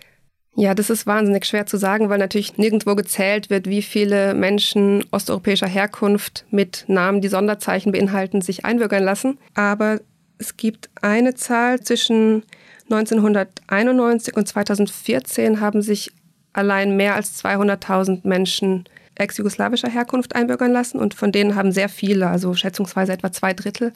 Ja, 0.55 0.75
das 0.75 0.89
ist 0.89 1.07
wahnsinnig 1.07 1.45
schwer 1.45 1.65
zu 1.65 1.77
sagen, 1.77 2.09
weil 2.09 2.17
natürlich 2.17 2.57
nirgendwo 2.57 2.95
gezählt 2.95 3.49
wird, 3.49 3.67
wie 3.67 3.81
viele 3.81 4.33
Menschen 4.33 5.05
osteuropäischer 5.11 5.67
Herkunft 5.67 6.45
mit 6.51 6.83
Namen, 6.87 7.21
die 7.21 7.29
Sonderzeichen 7.29 7.93
beinhalten, 7.93 8.41
sich 8.41 8.65
einbürgern 8.65 9.03
lassen. 9.03 9.37
Aber 9.53 10.01
es 10.37 10.57
gibt 10.57 10.89
eine 11.01 11.35
Zahl 11.35 11.79
zwischen 11.79 12.43
1991 12.89 14.35
und 14.35 14.47
2014 14.47 15.61
haben 15.61 15.81
sich 15.81 16.11
allein 16.51 16.97
mehr 16.97 17.15
als 17.15 17.41
200.000 17.43 18.27
Menschen 18.27 18.83
ex-jugoslawischer 19.15 19.89
Herkunft 19.89 20.35
einbürgern 20.35 20.71
lassen 20.71 20.99
und 20.99 21.13
von 21.13 21.31
denen 21.31 21.55
haben 21.55 21.71
sehr 21.71 21.89
viele, 21.89 22.27
also 22.27 22.53
schätzungsweise 22.53 23.13
etwa 23.13 23.31
zwei 23.31 23.53
Drittel, 23.53 23.93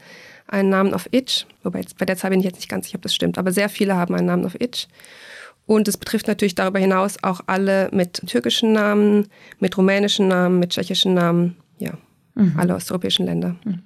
einen 0.47 0.69
Namen 0.69 0.93
auf 0.93 1.09
Itch. 1.11 1.45
Wobei 1.63 1.79
jetzt, 1.79 1.97
bei 1.97 2.05
der 2.05 2.15
Zahl 2.15 2.29
bin 2.29 2.39
ich 2.39 2.45
jetzt 2.45 2.57
nicht 2.57 2.69
ganz 2.69 2.85
sicher, 2.85 2.97
ob 2.97 3.01
das 3.01 3.15
stimmt, 3.15 3.37
aber 3.37 3.51
sehr 3.51 3.69
viele 3.69 3.95
haben 3.95 4.15
einen 4.15 4.27
Namen 4.27 4.45
auf 4.45 4.59
Itch. 4.59 4.87
Und 5.65 5.87
es 5.87 5.97
betrifft 5.97 6.27
natürlich 6.27 6.55
darüber 6.55 6.79
hinaus 6.79 7.17
auch 7.23 7.41
alle 7.47 7.89
mit 7.91 8.27
türkischen 8.27 8.73
Namen, 8.73 9.27
mit 9.59 9.77
rumänischen 9.77 10.27
Namen, 10.27 10.59
mit 10.59 10.71
tschechischen 10.71 11.13
Namen. 11.13 11.55
Ja, 11.79 11.93
mhm. 12.35 12.53
alle 12.57 12.75
osteuropäischen 12.75 13.25
Länder. 13.25 13.55
Mhm. 13.63 13.79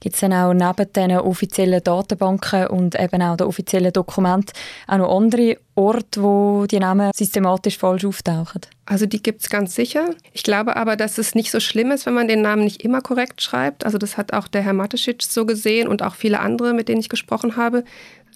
Gibt 0.00 0.14
es 0.14 0.20
dann 0.20 0.32
auch 0.32 0.54
neben 0.54 0.92
den 0.92 1.18
offiziellen 1.18 1.82
Datenbanken 1.82 2.68
und 2.68 2.98
eben 2.98 3.22
auch 3.22 3.36
den 3.36 3.46
offiziellen 3.46 3.92
Dokumenten 3.92 4.52
auch 4.86 4.98
noch 4.98 5.16
andere 5.16 5.58
Orte, 5.74 6.22
wo 6.22 6.66
die 6.66 6.78
Namen 6.78 7.10
systematisch 7.14 7.78
falsch 7.78 8.04
auftauchen? 8.04 8.62
Also 8.86 9.06
die 9.06 9.22
gibt 9.22 9.42
es 9.42 9.50
ganz 9.50 9.74
sicher. 9.74 10.08
Ich 10.32 10.42
glaube 10.42 10.76
aber, 10.76 10.96
dass 10.96 11.18
es 11.18 11.34
nicht 11.34 11.50
so 11.50 11.60
schlimm 11.60 11.90
ist, 11.90 12.06
wenn 12.06 12.14
man 12.14 12.28
den 12.28 12.40
Namen 12.40 12.64
nicht 12.64 12.82
immer 12.82 13.02
korrekt 13.02 13.42
schreibt. 13.42 13.84
Also 13.84 13.98
das 13.98 14.16
hat 14.16 14.32
auch 14.32 14.48
der 14.48 14.62
Herr 14.62 14.72
Mateschitsch 14.72 15.26
so 15.26 15.44
gesehen 15.44 15.88
und 15.88 16.02
auch 16.02 16.14
viele 16.14 16.40
andere, 16.40 16.72
mit 16.72 16.88
denen 16.88 17.00
ich 17.00 17.08
gesprochen 17.08 17.56
habe 17.56 17.84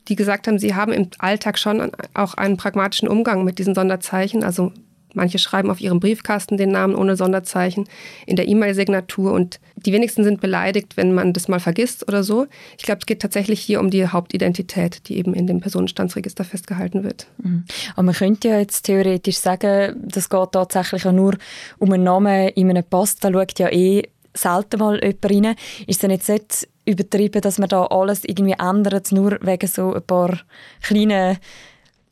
die 0.09 0.17
gesagt 0.17 0.47
haben, 0.47 0.59
sie 0.59 0.75
haben 0.75 0.93
im 0.93 1.09
Alltag 1.19 1.59
schon 1.59 1.93
auch 2.15 2.35
einen 2.35 2.57
pragmatischen 2.57 3.09
Umgang 3.09 3.45
mit 3.45 3.59
diesen 3.59 3.75
Sonderzeichen. 3.75 4.43
Also 4.45 4.73
Manche 5.15 5.39
schreiben 5.39 5.71
auf 5.71 5.81
ihrem 5.81 6.01
Briefkasten 6.01 6.57
den 6.57 6.71
Namen 6.71 6.95
ohne 6.95 7.17
Sonderzeichen 7.17 7.89
in 8.27 8.37
der 8.37 8.49
E-Mail-Signatur 8.49 9.33
und 9.33 9.61
die 9.77 9.93
wenigsten 9.93 10.25
sind 10.25 10.41
beleidigt, 10.41 10.97
wenn 10.97 11.13
man 11.13 11.33
das 11.33 11.49
mal 11.49 11.61
vergisst 11.61 12.07
oder 12.09 12.23
so. 12.23 12.47
Ich 12.79 12.85
glaube, 12.85 13.01
es 13.01 13.07
geht 13.07 13.21
tatsächlich 13.21 13.61
hier 13.61 13.81
um 13.81 13.91
die 13.91 14.07
Hauptidentität, 14.07 15.09
die 15.09 15.19
eben 15.19 15.35
in 15.35 15.47
dem 15.47 15.61
Personenstandsregister 15.61 16.45
festgehalten 16.45 17.05
wird. 17.05 17.27
Mhm. 17.39 17.65
Aber 17.95 18.05
man 18.05 18.15
könnte 18.15 18.49
ja 18.49 18.59
jetzt 18.59 18.83
theoretisch 18.83 19.39
sagen, 19.39 19.97
das 20.07 20.29
geht 20.29 20.53
tatsächlich 20.53 21.07
auch 21.07 21.13
nur 21.13 21.37
um 21.79 21.93
einen 21.93 22.05
Namen 22.05 22.49
in 22.49 22.71
einem 22.71 22.85
Pass. 22.85 23.17
Da 23.17 23.31
schaut 23.33 23.59
ja 23.59 23.69
eh 23.71 24.05
selten 24.35 24.79
mal 24.79 25.01
jemand 25.03 25.25
rein. 25.25 25.55
Ist 25.87 26.05
es 26.05 26.11
jetzt 26.11 26.29
nicht 26.29 26.69
übertrieben, 26.85 27.41
dass 27.41 27.59
man 27.59 27.69
da 27.69 27.87
alles 27.87 28.25
irgendwie 28.25 28.57
ändert, 28.59 29.13
nur 29.13 29.39
wegen 29.43 29.69
so 29.69 29.95
ein 29.95 30.03
paar 30.03 30.41
kleinen 30.83 31.39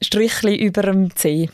Strichchen 0.03 0.55
über 0.55 0.83
dem 0.83 1.15
C? 1.15 1.49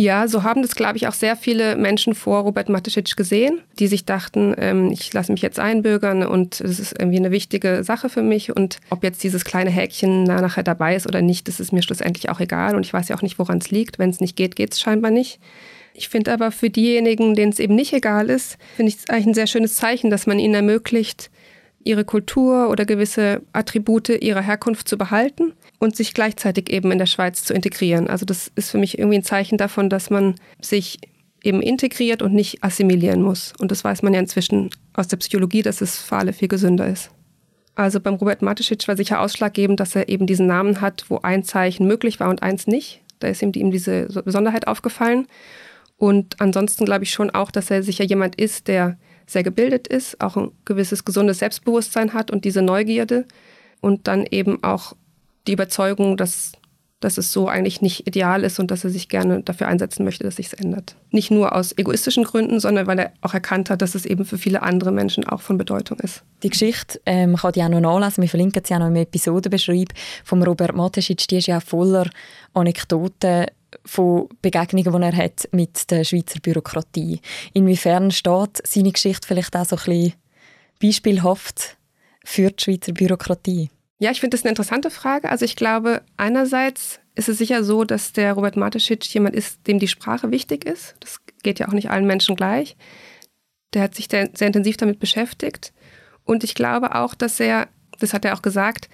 Ja, 0.00 0.28
so 0.28 0.44
haben 0.44 0.62
das, 0.62 0.76
glaube 0.76 0.96
ich, 0.96 1.08
auch 1.08 1.12
sehr 1.12 1.34
viele 1.34 1.74
Menschen 1.74 2.14
vor 2.14 2.42
Robert 2.42 2.68
Mateschitsch 2.68 3.16
gesehen, 3.16 3.62
die 3.80 3.88
sich 3.88 4.04
dachten, 4.04 4.54
ähm, 4.56 4.92
ich 4.92 5.12
lasse 5.12 5.32
mich 5.32 5.42
jetzt 5.42 5.58
einbürgern 5.58 6.24
und 6.24 6.60
es 6.60 6.78
ist 6.78 6.94
irgendwie 6.96 7.18
eine 7.18 7.32
wichtige 7.32 7.82
Sache 7.82 8.08
für 8.08 8.22
mich. 8.22 8.54
Und 8.54 8.78
ob 8.90 9.02
jetzt 9.02 9.24
dieses 9.24 9.44
kleine 9.44 9.70
Häkchen 9.70 10.22
nachher 10.22 10.62
dabei 10.62 10.94
ist 10.94 11.08
oder 11.08 11.20
nicht, 11.20 11.48
das 11.48 11.58
ist 11.58 11.72
mir 11.72 11.82
schlussendlich 11.82 12.30
auch 12.30 12.38
egal. 12.38 12.76
Und 12.76 12.86
ich 12.86 12.92
weiß 12.92 13.08
ja 13.08 13.16
auch 13.16 13.22
nicht, 13.22 13.40
woran 13.40 13.58
es 13.58 13.72
liegt. 13.72 13.98
Wenn 13.98 14.10
es 14.10 14.20
nicht 14.20 14.36
geht, 14.36 14.54
geht 14.54 14.72
es 14.72 14.78
scheinbar 14.78 15.10
nicht. 15.10 15.40
Ich 15.98 16.08
finde 16.08 16.32
aber 16.32 16.52
für 16.52 16.70
diejenigen, 16.70 17.34
denen 17.34 17.50
es 17.50 17.58
eben 17.58 17.74
nicht 17.74 17.92
egal 17.92 18.30
ist, 18.30 18.56
finde 18.76 18.90
ich 18.90 18.98
es 18.98 19.10
eigentlich 19.10 19.26
ein 19.26 19.34
sehr 19.34 19.48
schönes 19.48 19.74
Zeichen, 19.74 20.10
dass 20.10 20.28
man 20.28 20.38
ihnen 20.38 20.54
ermöglicht, 20.54 21.28
ihre 21.82 22.04
Kultur 22.04 22.70
oder 22.70 22.84
gewisse 22.84 23.42
Attribute 23.52 24.08
ihrer 24.10 24.42
Herkunft 24.42 24.86
zu 24.88 24.96
behalten 24.96 25.54
und 25.80 25.96
sich 25.96 26.14
gleichzeitig 26.14 26.70
eben 26.70 26.92
in 26.92 26.98
der 26.98 27.06
Schweiz 27.06 27.42
zu 27.42 27.52
integrieren. 27.52 28.06
Also 28.06 28.24
das 28.24 28.52
ist 28.54 28.70
für 28.70 28.78
mich 28.78 28.96
irgendwie 28.96 29.18
ein 29.18 29.24
Zeichen 29.24 29.58
davon, 29.58 29.90
dass 29.90 30.08
man 30.08 30.36
sich 30.60 31.00
eben 31.42 31.60
integriert 31.62 32.22
und 32.22 32.32
nicht 32.32 32.62
assimilieren 32.62 33.22
muss. 33.22 33.52
Und 33.58 33.72
das 33.72 33.82
weiß 33.82 34.02
man 34.02 34.14
ja 34.14 34.20
inzwischen 34.20 34.70
aus 34.92 35.08
der 35.08 35.16
Psychologie, 35.16 35.62
dass 35.62 35.80
es 35.80 35.98
für 35.98 36.16
alle 36.16 36.32
viel 36.32 36.48
gesünder 36.48 36.86
ist. 36.86 37.10
Also 37.74 37.98
beim 37.98 38.14
Robert 38.14 38.42
Mateschitsch 38.42 38.86
war 38.86 38.96
sicher 38.96 39.20
ausschlaggebend, 39.20 39.80
dass 39.80 39.96
er 39.96 40.08
eben 40.08 40.28
diesen 40.28 40.46
Namen 40.46 40.80
hat, 40.80 41.06
wo 41.08 41.18
ein 41.22 41.42
Zeichen 41.42 41.88
möglich 41.88 42.20
war 42.20 42.30
und 42.30 42.44
eins 42.44 42.68
nicht. 42.68 43.00
Da 43.18 43.26
ist 43.26 43.42
ihm, 43.42 43.50
ihm 43.56 43.72
diese 43.72 44.06
Besonderheit 44.24 44.68
aufgefallen. 44.68 45.26
Und 45.98 46.40
ansonsten 46.40 46.84
glaube 46.84 47.04
ich 47.04 47.10
schon 47.10 47.30
auch, 47.30 47.50
dass 47.50 47.70
er 47.70 47.82
sicher 47.82 48.04
jemand 48.04 48.36
ist, 48.36 48.68
der 48.68 48.96
sehr 49.26 49.42
gebildet 49.42 49.86
ist, 49.86 50.20
auch 50.20 50.36
ein 50.36 50.52
gewisses 50.64 51.04
gesundes 51.04 51.40
Selbstbewusstsein 51.40 52.14
hat 52.14 52.30
und 52.30 52.44
diese 52.44 52.62
Neugierde 52.62 53.26
und 53.80 54.08
dann 54.08 54.24
eben 54.30 54.62
auch 54.62 54.94
die 55.46 55.52
Überzeugung, 55.52 56.16
dass, 56.16 56.52
dass 57.00 57.18
es 57.18 57.32
so 57.32 57.48
eigentlich 57.48 57.82
nicht 57.82 58.06
ideal 58.06 58.44
ist 58.44 58.58
und 58.58 58.70
dass 58.70 58.84
er 58.84 58.90
sich 58.90 59.08
gerne 59.08 59.42
dafür 59.42 59.68
einsetzen 59.68 60.04
möchte, 60.04 60.24
dass 60.24 60.36
sich 60.36 60.46
es 60.46 60.52
ändert. 60.54 60.96
Nicht 61.10 61.30
nur 61.30 61.54
aus 61.54 61.76
egoistischen 61.76 62.24
Gründen, 62.24 62.60
sondern 62.60 62.86
weil 62.86 62.98
er 62.98 63.12
auch 63.20 63.34
erkannt 63.34 63.68
hat, 63.68 63.82
dass 63.82 63.94
es 63.94 64.06
eben 64.06 64.24
für 64.24 64.38
viele 64.38 64.62
andere 64.62 64.92
Menschen 64.92 65.24
auch 65.24 65.42
von 65.42 65.58
Bedeutung 65.58 65.98
ist. 66.00 66.22
Die 66.42 66.50
Geschichte 66.50 67.00
ähm, 67.04 67.36
kann 67.36 67.52
die 67.52 67.62
auch 67.62 67.68
noch 67.68 67.80
nachlesen. 67.80 68.22
Wir 68.22 68.28
verlinken 68.28 68.62
sie 68.64 68.74
auch 68.74 68.78
noch 68.78 68.86
im 68.86 68.96
Episodenbeschreib 68.96 69.88
von 70.24 70.42
Robert 70.42 70.74
Mateschitsch. 70.74 71.26
Die 71.28 71.38
ist 71.38 71.48
ja 71.48 71.60
voller 71.60 72.08
Anekdoten 72.54 73.46
von 73.84 74.28
Begegnungen, 74.42 74.92
die 74.92 75.06
er 75.06 75.16
hat 75.16 75.48
mit 75.52 75.90
der 75.90 76.04
Schweizer 76.04 76.40
Bürokratie. 76.40 77.20
Inwiefern 77.52 78.10
steht 78.10 78.66
seine 78.66 78.92
Geschichte 78.92 79.26
vielleicht 79.26 79.56
auch 79.56 79.64
so 79.64 79.76
ein 79.76 79.84
bisschen 79.84 80.14
beispielhaft 80.80 81.76
für 82.24 82.50
die 82.50 82.62
Schweizer 82.62 82.92
Bürokratie? 82.92 83.70
Ja, 83.98 84.10
ich 84.10 84.20
finde 84.20 84.36
das 84.36 84.44
eine 84.44 84.50
interessante 84.50 84.90
Frage. 84.90 85.28
Also 85.28 85.44
ich 85.44 85.56
glaube, 85.56 86.02
einerseits 86.16 87.00
ist 87.16 87.28
es 87.28 87.38
sicher 87.38 87.64
so, 87.64 87.84
dass 87.84 88.12
der 88.12 88.32
Robert 88.34 88.56
Mateschitsch 88.56 89.12
jemand 89.12 89.34
ist, 89.34 89.66
dem 89.66 89.80
die 89.80 89.88
Sprache 89.88 90.30
wichtig 90.30 90.64
ist. 90.64 90.94
Das 91.00 91.18
geht 91.42 91.58
ja 91.58 91.68
auch 91.68 91.72
nicht 91.72 91.90
allen 91.90 92.06
Menschen 92.06 92.36
gleich. 92.36 92.76
Der 93.74 93.82
hat 93.82 93.94
sich 93.94 94.08
sehr 94.08 94.46
intensiv 94.46 94.76
damit 94.76 95.00
beschäftigt. 95.00 95.72
Und 96.24 96.44
ich 96.44 96.54
glaube 96.54 96.94
auch, 96.94 97.14
dass 97.14 97.40
er, 97.40 97.68
das 97.98 98.12
hat 98.12 98.24
er 98.24 98.34
auch 98.34 98.42
gesagt, 98.42 98.88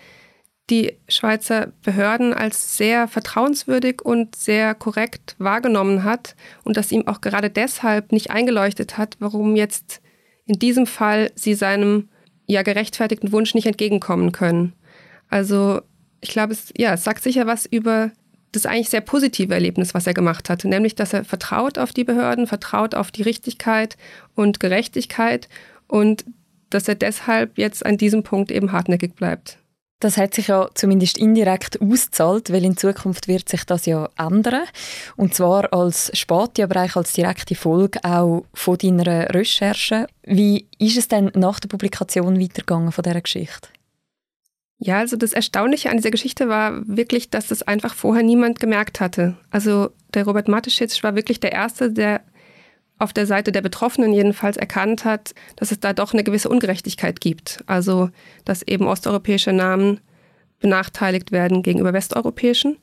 die 0.70 0.96
Schweizer 1.08 1.72
Behörden 1.82 2.32
als 2.32 2.76
sehr 2.76 3.06
vertrauenswürdig 3.06 4.02
und 4.02 4.34
sehr 4.34 4.74
korrekt 4.74 5.36
wahrgenommen 5.38 6.04
hat 6.04 6.36
und 6.64 6.76
dass 6.76 6.92
ihm 6.92 7.06
auch 7.06 7.20
gerade 7.20 7.50
deshalb 7.50 8.12
nicht 8.12 8.30
eingeleuchtet 8.30 8.96
hat, 8.96 9.16
warum 9.18 9.56
jetzt 9.56 10.00
in 10.46 10.58
diesem 10.58 10.86
Fall 10.86 11.30
sie 11.34 11.54
seinem 11.54 12.08
ja 12.46 12.62
gerechtfertigten 12.62 13.32
Wunsch 13.32 13.54
nicht 13.54 13.66
entgegenkommen 13.66 14.32
können. 14.32 14.74
Also 15.28 15.80
ich 16.20 16.30
glaube, 16.30 16.52
es, 16.52 16.72
ja, 16.76 16.94
es 16.94 17.04
sagt 17.04 17.22
sicher 17.22 17.46
was 17.46 17.66
über 17.66 18.10
das 18.52 18.66
eigentlich 18.66 18.88
sehr 18.88 19.00
positive 19.00 19.52
Erlebnis, 19.52 19.94
was 19.94 20.06
er 20.06 20.14
gemacht 20.14 20.48
hat, 20.48 20.64
nämlich 20.64 20.94
dass 20.94 21.12
er 21.12 21.24
vertraut 21.24 21.78
auf 21.78 21.92
die 21.92 22.04
Behörden, 22.04 22.46
vertraut 22.46 22.94
auf 22.94 23.10
die 23.10 23.22
Richtigkeit 23.22 23.96
und 24.34 24.60
Gerechtigkeit 24.60 25.48
und 25.88 26.24
dass 26.70 26.88
er 26.88 26.94
deshalb 26.94 27.58
jetzt 27.58 27.84
an 27.84 27.98
diesem 27.98 28.22
Punkt 28.22 28.50
eben 28.50 28.72
hartnäckig 28.72 29.14
bleibt. 29.14 29.58
Das 30.00 30.16
hat 30.16 30.34
sich 30.34 30.48
ja 30.48 30.68
zumindest 30.74 31.16
indirekt 31.18 31.80
ausgezahlt, 31.80 32.52
weil 32.52 32.64
in 32.64 32.76
Zukunft 32.76 33.26
wird 33.28 33.48
sich 33.48 33.64
das 33.64 33.86
ja 33.86 34.10
ändern. 34.18 34.64
Und 35.16 35.34
zwar 35.34 35.72
als 35.72 36.10
Spati, 36.16 36.62
aber 36.62 36.76
eigentlich 36.76 36.96
als 36.96 37.12
direkte 37.12 37.54
Folge 37.54 38.00
auch 38.04 38.44
von 38.52 38.76
deiner 38.76 39.32
Recherche. 39.34 40.06
Wie 40.24 40.66
ist 40.78 40.98
es 40.98 41.08
denn 41.08 41.30
nach 41.34 41.60
der 41.60 41.68
Publikation 41.68 42.40
weitergegangen 42.40 42.92
von 42.92 43.02
dieser 43.02 43.20
Geschichte? 43.20 43.68
Ja, 44.78 44.98
also 44.98 45.16
das 45.16 45.32
Erstaunliche 45.32 45.90
an 45.90 45.96
dieser 45.96 46.10
Geschichte 46.10 46.48
war 46.48 46.82
wirklich, 46.86 47.30
dass 47.30 47.46
das 47.46 47.62
einfach 47.62 47.94
vorher 47.94 48.22
niemand 48.22 48.60
gemerkt 48.60 49.00
hatte. 49.00 49.36
Also 49.50 49.90
der 50.12 50.24
Robert 50.24 50.48
Mateschitz 50.48 51.02
war 51.02 51.14
wirklich 51.14 51.40
der 51.40 51.52
Erste, 51.52 51.90
der 51.90 52.20
auf 52.98 53.12
der 53.12 53.26
Seite 53.26 53.52
der 53.52 53.62
Betroffenen 53.62 54.12
jedenfalls 54.12 54.56
erkannt 54.56 55.04
hat, 55.04 55.34
dass 55.56 55.72
es 55.72 55.80
da 55.80 55.92
doch 55.92 56.12
eine 56.12 56.24
gewisse 56.24 56.48
Ungerechtigkeit 56.48 57.20
gibt. 57.20 57.62
Also, 57.66 58.10
dass 58.44 58.62
eben 58.62 58.86
osteuropäische 58.86 59.52
Namen 59.52 60.00
benachteiligt 60.60 61.32
werden 61.32 61.62
gegenüber 61.62 61.92
westeuropäischen. 61.92 62.78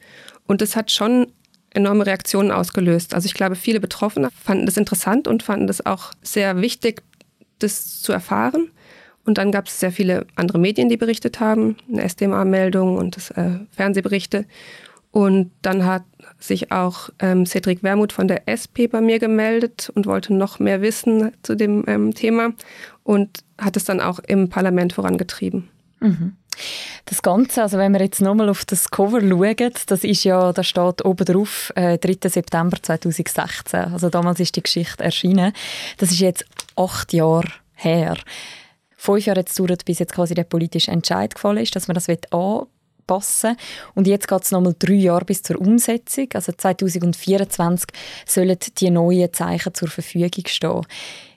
Und 0.48 0.62
das 0.62 0.75
hat 0.75 0.91
schon 0.91 1.27
enorme 1.74 2.06
Reaktionen 2.06 2.51
ausgelöst. 2.51 3.13
Also 3.13 3.25
ich 3.25 3.34
glaube, 3.34 3.56
viele 3.56 3.80
Betroffene 3.80 4.30
fanden 4.32 4.65
das 4.65 4.77
interessant 4.77 5.27
und 5.27 5.44
fanden 5.44 5.68
das 5.68 5.86
auch 5.86 6.12
sehr 6.22 6.62
wichtig, 6.62 7.01
das 7.60 8.01
zu 8.01 8.12
erfahren. 8.12 8.72
Und 9.24 9.38
dann 9.38 9.51
gab 9.51 9.68
es 9.68 9.80
sehr 9.80 9.91
viele 9.91 10.25
andere 10.36 10.60
Medien, 10.60 10.89
die 10.89 10.98
berichtet 10.98 11.39
haben, 11.39 11.77
eine 11.91 12.03
SDMA-Meldung 12.03 12.98
und 12.98 13.15
das, 13.15 13.32
äh, 13.32 13.60
Fernsehberichte. 13.72 14.46
Und 15.12 15.51
dann 15.62 15.86
hat 15.86 16.03
sich 16.39 16.72
auch 16.72 17.10
ähm, 17.20 17.46
Cedric 17.46 17.84
Wermuth 17.84 18.13
von 18.13 18.27
der 18.27 18.48
SP 18.48 18.88
bei 18.88 19.01
mir 19.01 19.20
gemeldet 19.20 19.91
und 19.94 20.06
wollte 20.06 20.34
noch 20.34 20.60
mehr 20.60 20.82
wissen 20.82 21.32
zu 21.44 21.56
dem 21.56 21.84
ähm, 21.88 22.13
Thema 22.13 22.53
und 23.03 23.44
hat 23.58 23.75
es 23.75 23.84
dann 23.84 24.00
auch 24.00 24.20
im 24.20 24.50
Parlament 24.50 24.94
vorangetrieben. 24.94 25.70
Mhm. 26.00 26.38
Das 27.06 27.22
Ganze, 27.22 27.62
also 27.62 27.77
wenn 27.77 27.94
wir 27.94 28.01
jetzt 28.01 28.22
nochmal 28.22 28.50
auf 28.50 28.65
das 28.65 28.89
Cover 28.89 29.22
schauen, 29.22 29.74
das 29.88 30.03
ist 30.03 30.24
ja, 30.24 30.53
da 30.53 30.63
steht 30.63 31.03
oben 31.03 31.25
drauf, 31.25 31.72
äh, 31.75 31.98
3. 31.98 32.30
September 32.30 32.77
2016. 32.82 33.80
Also 33.94 34.10
damals 34.10 34.39
ist 34.39 34.56
die 34.56 34.63
Geschichte 34.63 35.03
erschienen. 35.03 35.53
Das 35.98 36.12
ist 36.12 36.20
jetzt 36.20 36.46
acht 36.75 37.13
Jahre 37.13 37.48
her. 37.74 38.18
Fünf 38.96 39.25
Jahre 39.25 39.39
jetzt 39.39 39.60
dauert, 39.60 39.86
bis 39.86 40.00
jetzt 40.00 40.13
quasi 40.13 40.36
der 40.36 40.44
politische 40.44 40.91
Entscheid 40.91 41.34
gefallen 41.34 41.58
ist, 41.58 41.75
dass 41.75 41.88
man 41.88 41.96
das 41.96 42.08
passen. 43.05 43.55
Und 43.96 44.08
jetzt 44.08 44.27
geht 44.27 44.43
es 44.43 44.51
nochmal 44.51 44.75
drei 44.77 44.93
Jahre 44.93 45.25
bis 45.25 45.43
zur 45.43 45.60
Umsetzung. 45.60 46.27
Also 46.34 46.51
2024 46.51 47.88
sollen 48.25 48.58
die 48.77 48.89
neuen 48.89 49.34
Zeichen 49.34 49.74
zur 49.74 49.89
Verfügung 49.89 50.43
stehen. 50.48 50.81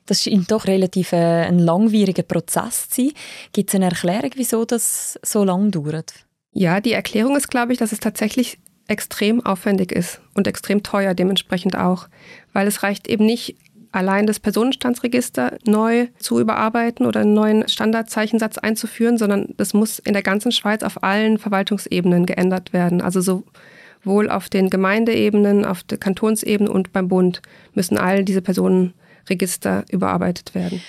Das 0.07 0.23
scheint 0.23 0.51
doch 0.51 0.67
relativ 0.67 1.13
äh, 1.13 1.47
ein 1.47 1.59
langwieriger 1.59 2.23
Prozess 2.23 2.89
zu 2.91 3.03
sein. 3.03 3.13
Gibt 3.53 3.71
es 3.71 3.75
eine 3.75 3.87
Erklärung, 3.87 4.31
wieso 4.35 4.65
das 4.65 5.19
so 5.23 5.45
lang 5.45 5.71
dauert? 5.71 6.13
Ja, 6.53 6.81
die 6.81 6.93
Erklärung 6.93 7.37
ist, 7.37 7.51
glaube 7.51 7.73
ich, 7.73 7.79
dass 7.79 7.93
es 7.93 8.01
tatsächlich 8.01 8.59
extrem 8.87 9.45
aufwendig 9.45 9.93
ist 9.93 10.21
und 10.35 10.47
extrem 10.47 10.83
teuer 10.83 11.15
dementsprechend 11.15 11.77
auch, 11.77 12.09
weil 12.53 12.67
es 12.67 12.83
reicht 12.83 13.09
eben 13.09 13.25
nicht 13.25 13.57
allein 13.95 14.27
das 14.27 14.41
Personenstandsregister 14.41 15.59
neu 15.67 16.09
zu 16.19 16.41
überarbeiten 16.41 17.07
oder 17.07 17.21
einen 17.21 17.35
neuen 17.35 17.69
Standardzeichensatz 17.69 18.59
einzuführen, 18.59 19.19
sondern 19.19 19.55
das 19.57 19.75
muss 19.75 19.99
in 19.99 20.13
der 20.13 20.23
ganzen 20.23 20.53
Schweiz 20.53 20.83
auf 20.83 21.03
allen 21.03 21.39
Verwaltungsebenen 21.39 22.27
geändert 22.27 22.73
werden. 22.73 23.01
Also 23.01 23.21
sowohl 23.21 24.31
auf 24.31 24.49
den 24.49 24.71
Gemeindeebenen, 24.71 25.65
auf 25.65 25.83
der 25.83 25.99
Kantonsebene 25.99 26.71
und 26.71 26.93
beim 26.93 27.09
Bund 27.09 27.43
müssen 27.75 27.99
all 27.99 28.25
diese 28.25 28.43
Personenregister 28.43 29.85
überarbeitet 29.91 30.55
werden. 30.55 30.83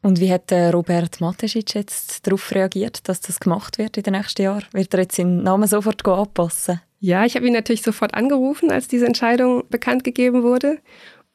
Und 0.00 0.20
wie 0.20 0.32
hat 0.32 0.52
Robert 0.52 1.20
Mateschitsch 1.20 1.74
jetzt 1.74 2.26
darauf 2.26 2.54
reagiert, 2.54 3.08
dass 3.08 3.20
das 3.20 3.40
gemacht 3.40 3.78
wird 3.78 3.96
in 3.96 4.04
den 4.04 4.14
nächsten 4.14 4.42
Jahren? 4.42 4.64
Wird 4.72 4.94
er 4.94 5.00
jetzt 5.00 5.16
seinen 5.16 5.42
Namen 5.42 5.66
sofort 5.66 6.06
anpassen? 6.06 6.80
Ja, 7.00 7.24
ich 7.24 7.36
habe 7.36 7.46
ihn 7.46 7.52
natürlich 7.52 7.82
sofort 7.82 8.14
angerufen, 8.14 8.70
als 8.70 8.88
diese 8.88 9.06
Entscheidung 9.06 9.64
bekannt 9.68 10.04
gegeben 10.04 10.42
wurde. 10.42 10.78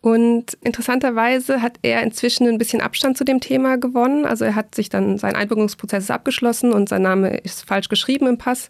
Und 0.03 0.57
interessanterweise 0.59 1.61
hat 1.61 1.79
er 1.81 2.03
inzwischen 2.03 2.45
ein 2.49 2.57
bisschen 2.57 2.81
Abstand 2.81 3.17
zu 3.17 3.23
dem 3.23 3.39
Thema 3.39 3.77
gewonnen. 3.77 4.25
Also 4.25 4.43
er 4.43 4.53
hat 4.53 4.75
sich 4.75 4.89
dann, 4.89 5.17
sein 5.17 5.33
Einbürgerungsprozess 5.33 6.11
abgeschlossen 6.11 6.73
und 6.73 6.89
sein 6.89 7.03
Name 7.03 7.37
ist 7.37 7.65
falsch 7.65 7.87
geschrieben 7.87 8.27
im 8.27 8.37
Pass. 8.37 8.69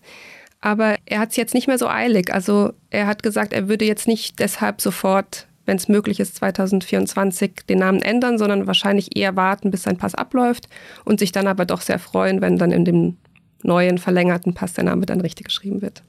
Aber 0.62 0.96
er 1.08 1.18
hat 1.18 1.32
es 1.32 1.36
jetzt 1.36 1.56
nicht 1.56 1.66
mehr 1.66 1.80
so 1.80 1.88
eilig. 1.88 2.32
Also 2.32 2.74
er 2.92 3.08
hat 3.08 3.24
gesagt, 3.24 3.52
er 3.52 3.68
würde 3.68 3.84
jetzt 3.84 4.08
nicht 4.08 4.38
deshalb 4.38 4.80
sofort, 4.80 5.48
wenn 5.66 5.76
es 5.76 5.88
möglich 5.88 6.20
ist, 6.20 6.36
2024 6.36 7.66
den 7.68 7.80
Namen 7.80 8.04
ändern, 8.04 8.38
sondern 8.38 8.68
wahrscheinlich 8.68 9.18
eher 9.18 9.36
warten, 9.36 9.72
bis 9.72 9.82
sein 9.82 9.98
Pass 9.98 10.14
abläuft 10.14 10.70
und 11.04 11.20
sich 11.20 11.32
dann 11.32 11.48
aber 11.48 11.66
doch 11.66 11.82
sehr 11.82 11.98
freuen, 11.98 12.42
wenn 12.42 12.60
dann 12.60 12.72
in 12.72 12.86
dem 12.86 13.18
neuen 13.64 13.98
verlängerten 13.98 14.54
Pass 14.54 14.74
der 14.74 14.84
Name 14.84 15.08
dann 15.08 15.22
richtig 15.22 15.48
geschrieben 15.48 15.82
wird. 15.82 16.04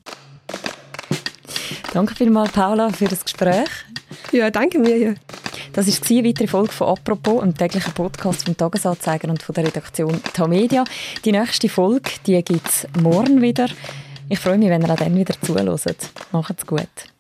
Danke 1.95 2.17
vielmals, 2.17 2.51
Paula, 2.51 2.89
für 2.89 3.05
das 3.05 3.23
Gespräch. 3.23 3.69
Ja, 4.33 4.51
danke 4.51 4.81
mir. 4.81 5.15
Das 5.75 5.87
war 5.87 6.11
eine 6.11 6.29
weitere 6.29 6.49
Folge 6.49 6.73
von 6.73 6.89
«Apropos», 6.89 7.41
einem 7.41 7.57
täglichen 7.57 7.93
Podcast 7.93 8.45
vom 8.45 8.57
Tagesanzeiger 8.57 9.29
und 9.29 9.41
von 9.41 9.55
der 9.55 9.69
Redaktion 9.69 10.21
Tamedia. 10.33 10.83
Die 11.25 11.31
nächste 11.31 11.69
Folge, 11.69 12.11
die 12.27 12.43
gibt 12.43 12.67
es 12.67 12.89
morgen 13.01 13.41
wieder. 13.41 13.69
Ich 14.29 14.41
freue 14.41 14.59
mich, 14.59 14.71
wenn 14.71 14.83
ihr 14.83 14.91
auch 14.91 14.97
dann 14.97 15.15
wieder 15.15 15.35
zuhört. 15.41 16.11
Macht's 16.33 16.67
gut. 16.67 17.14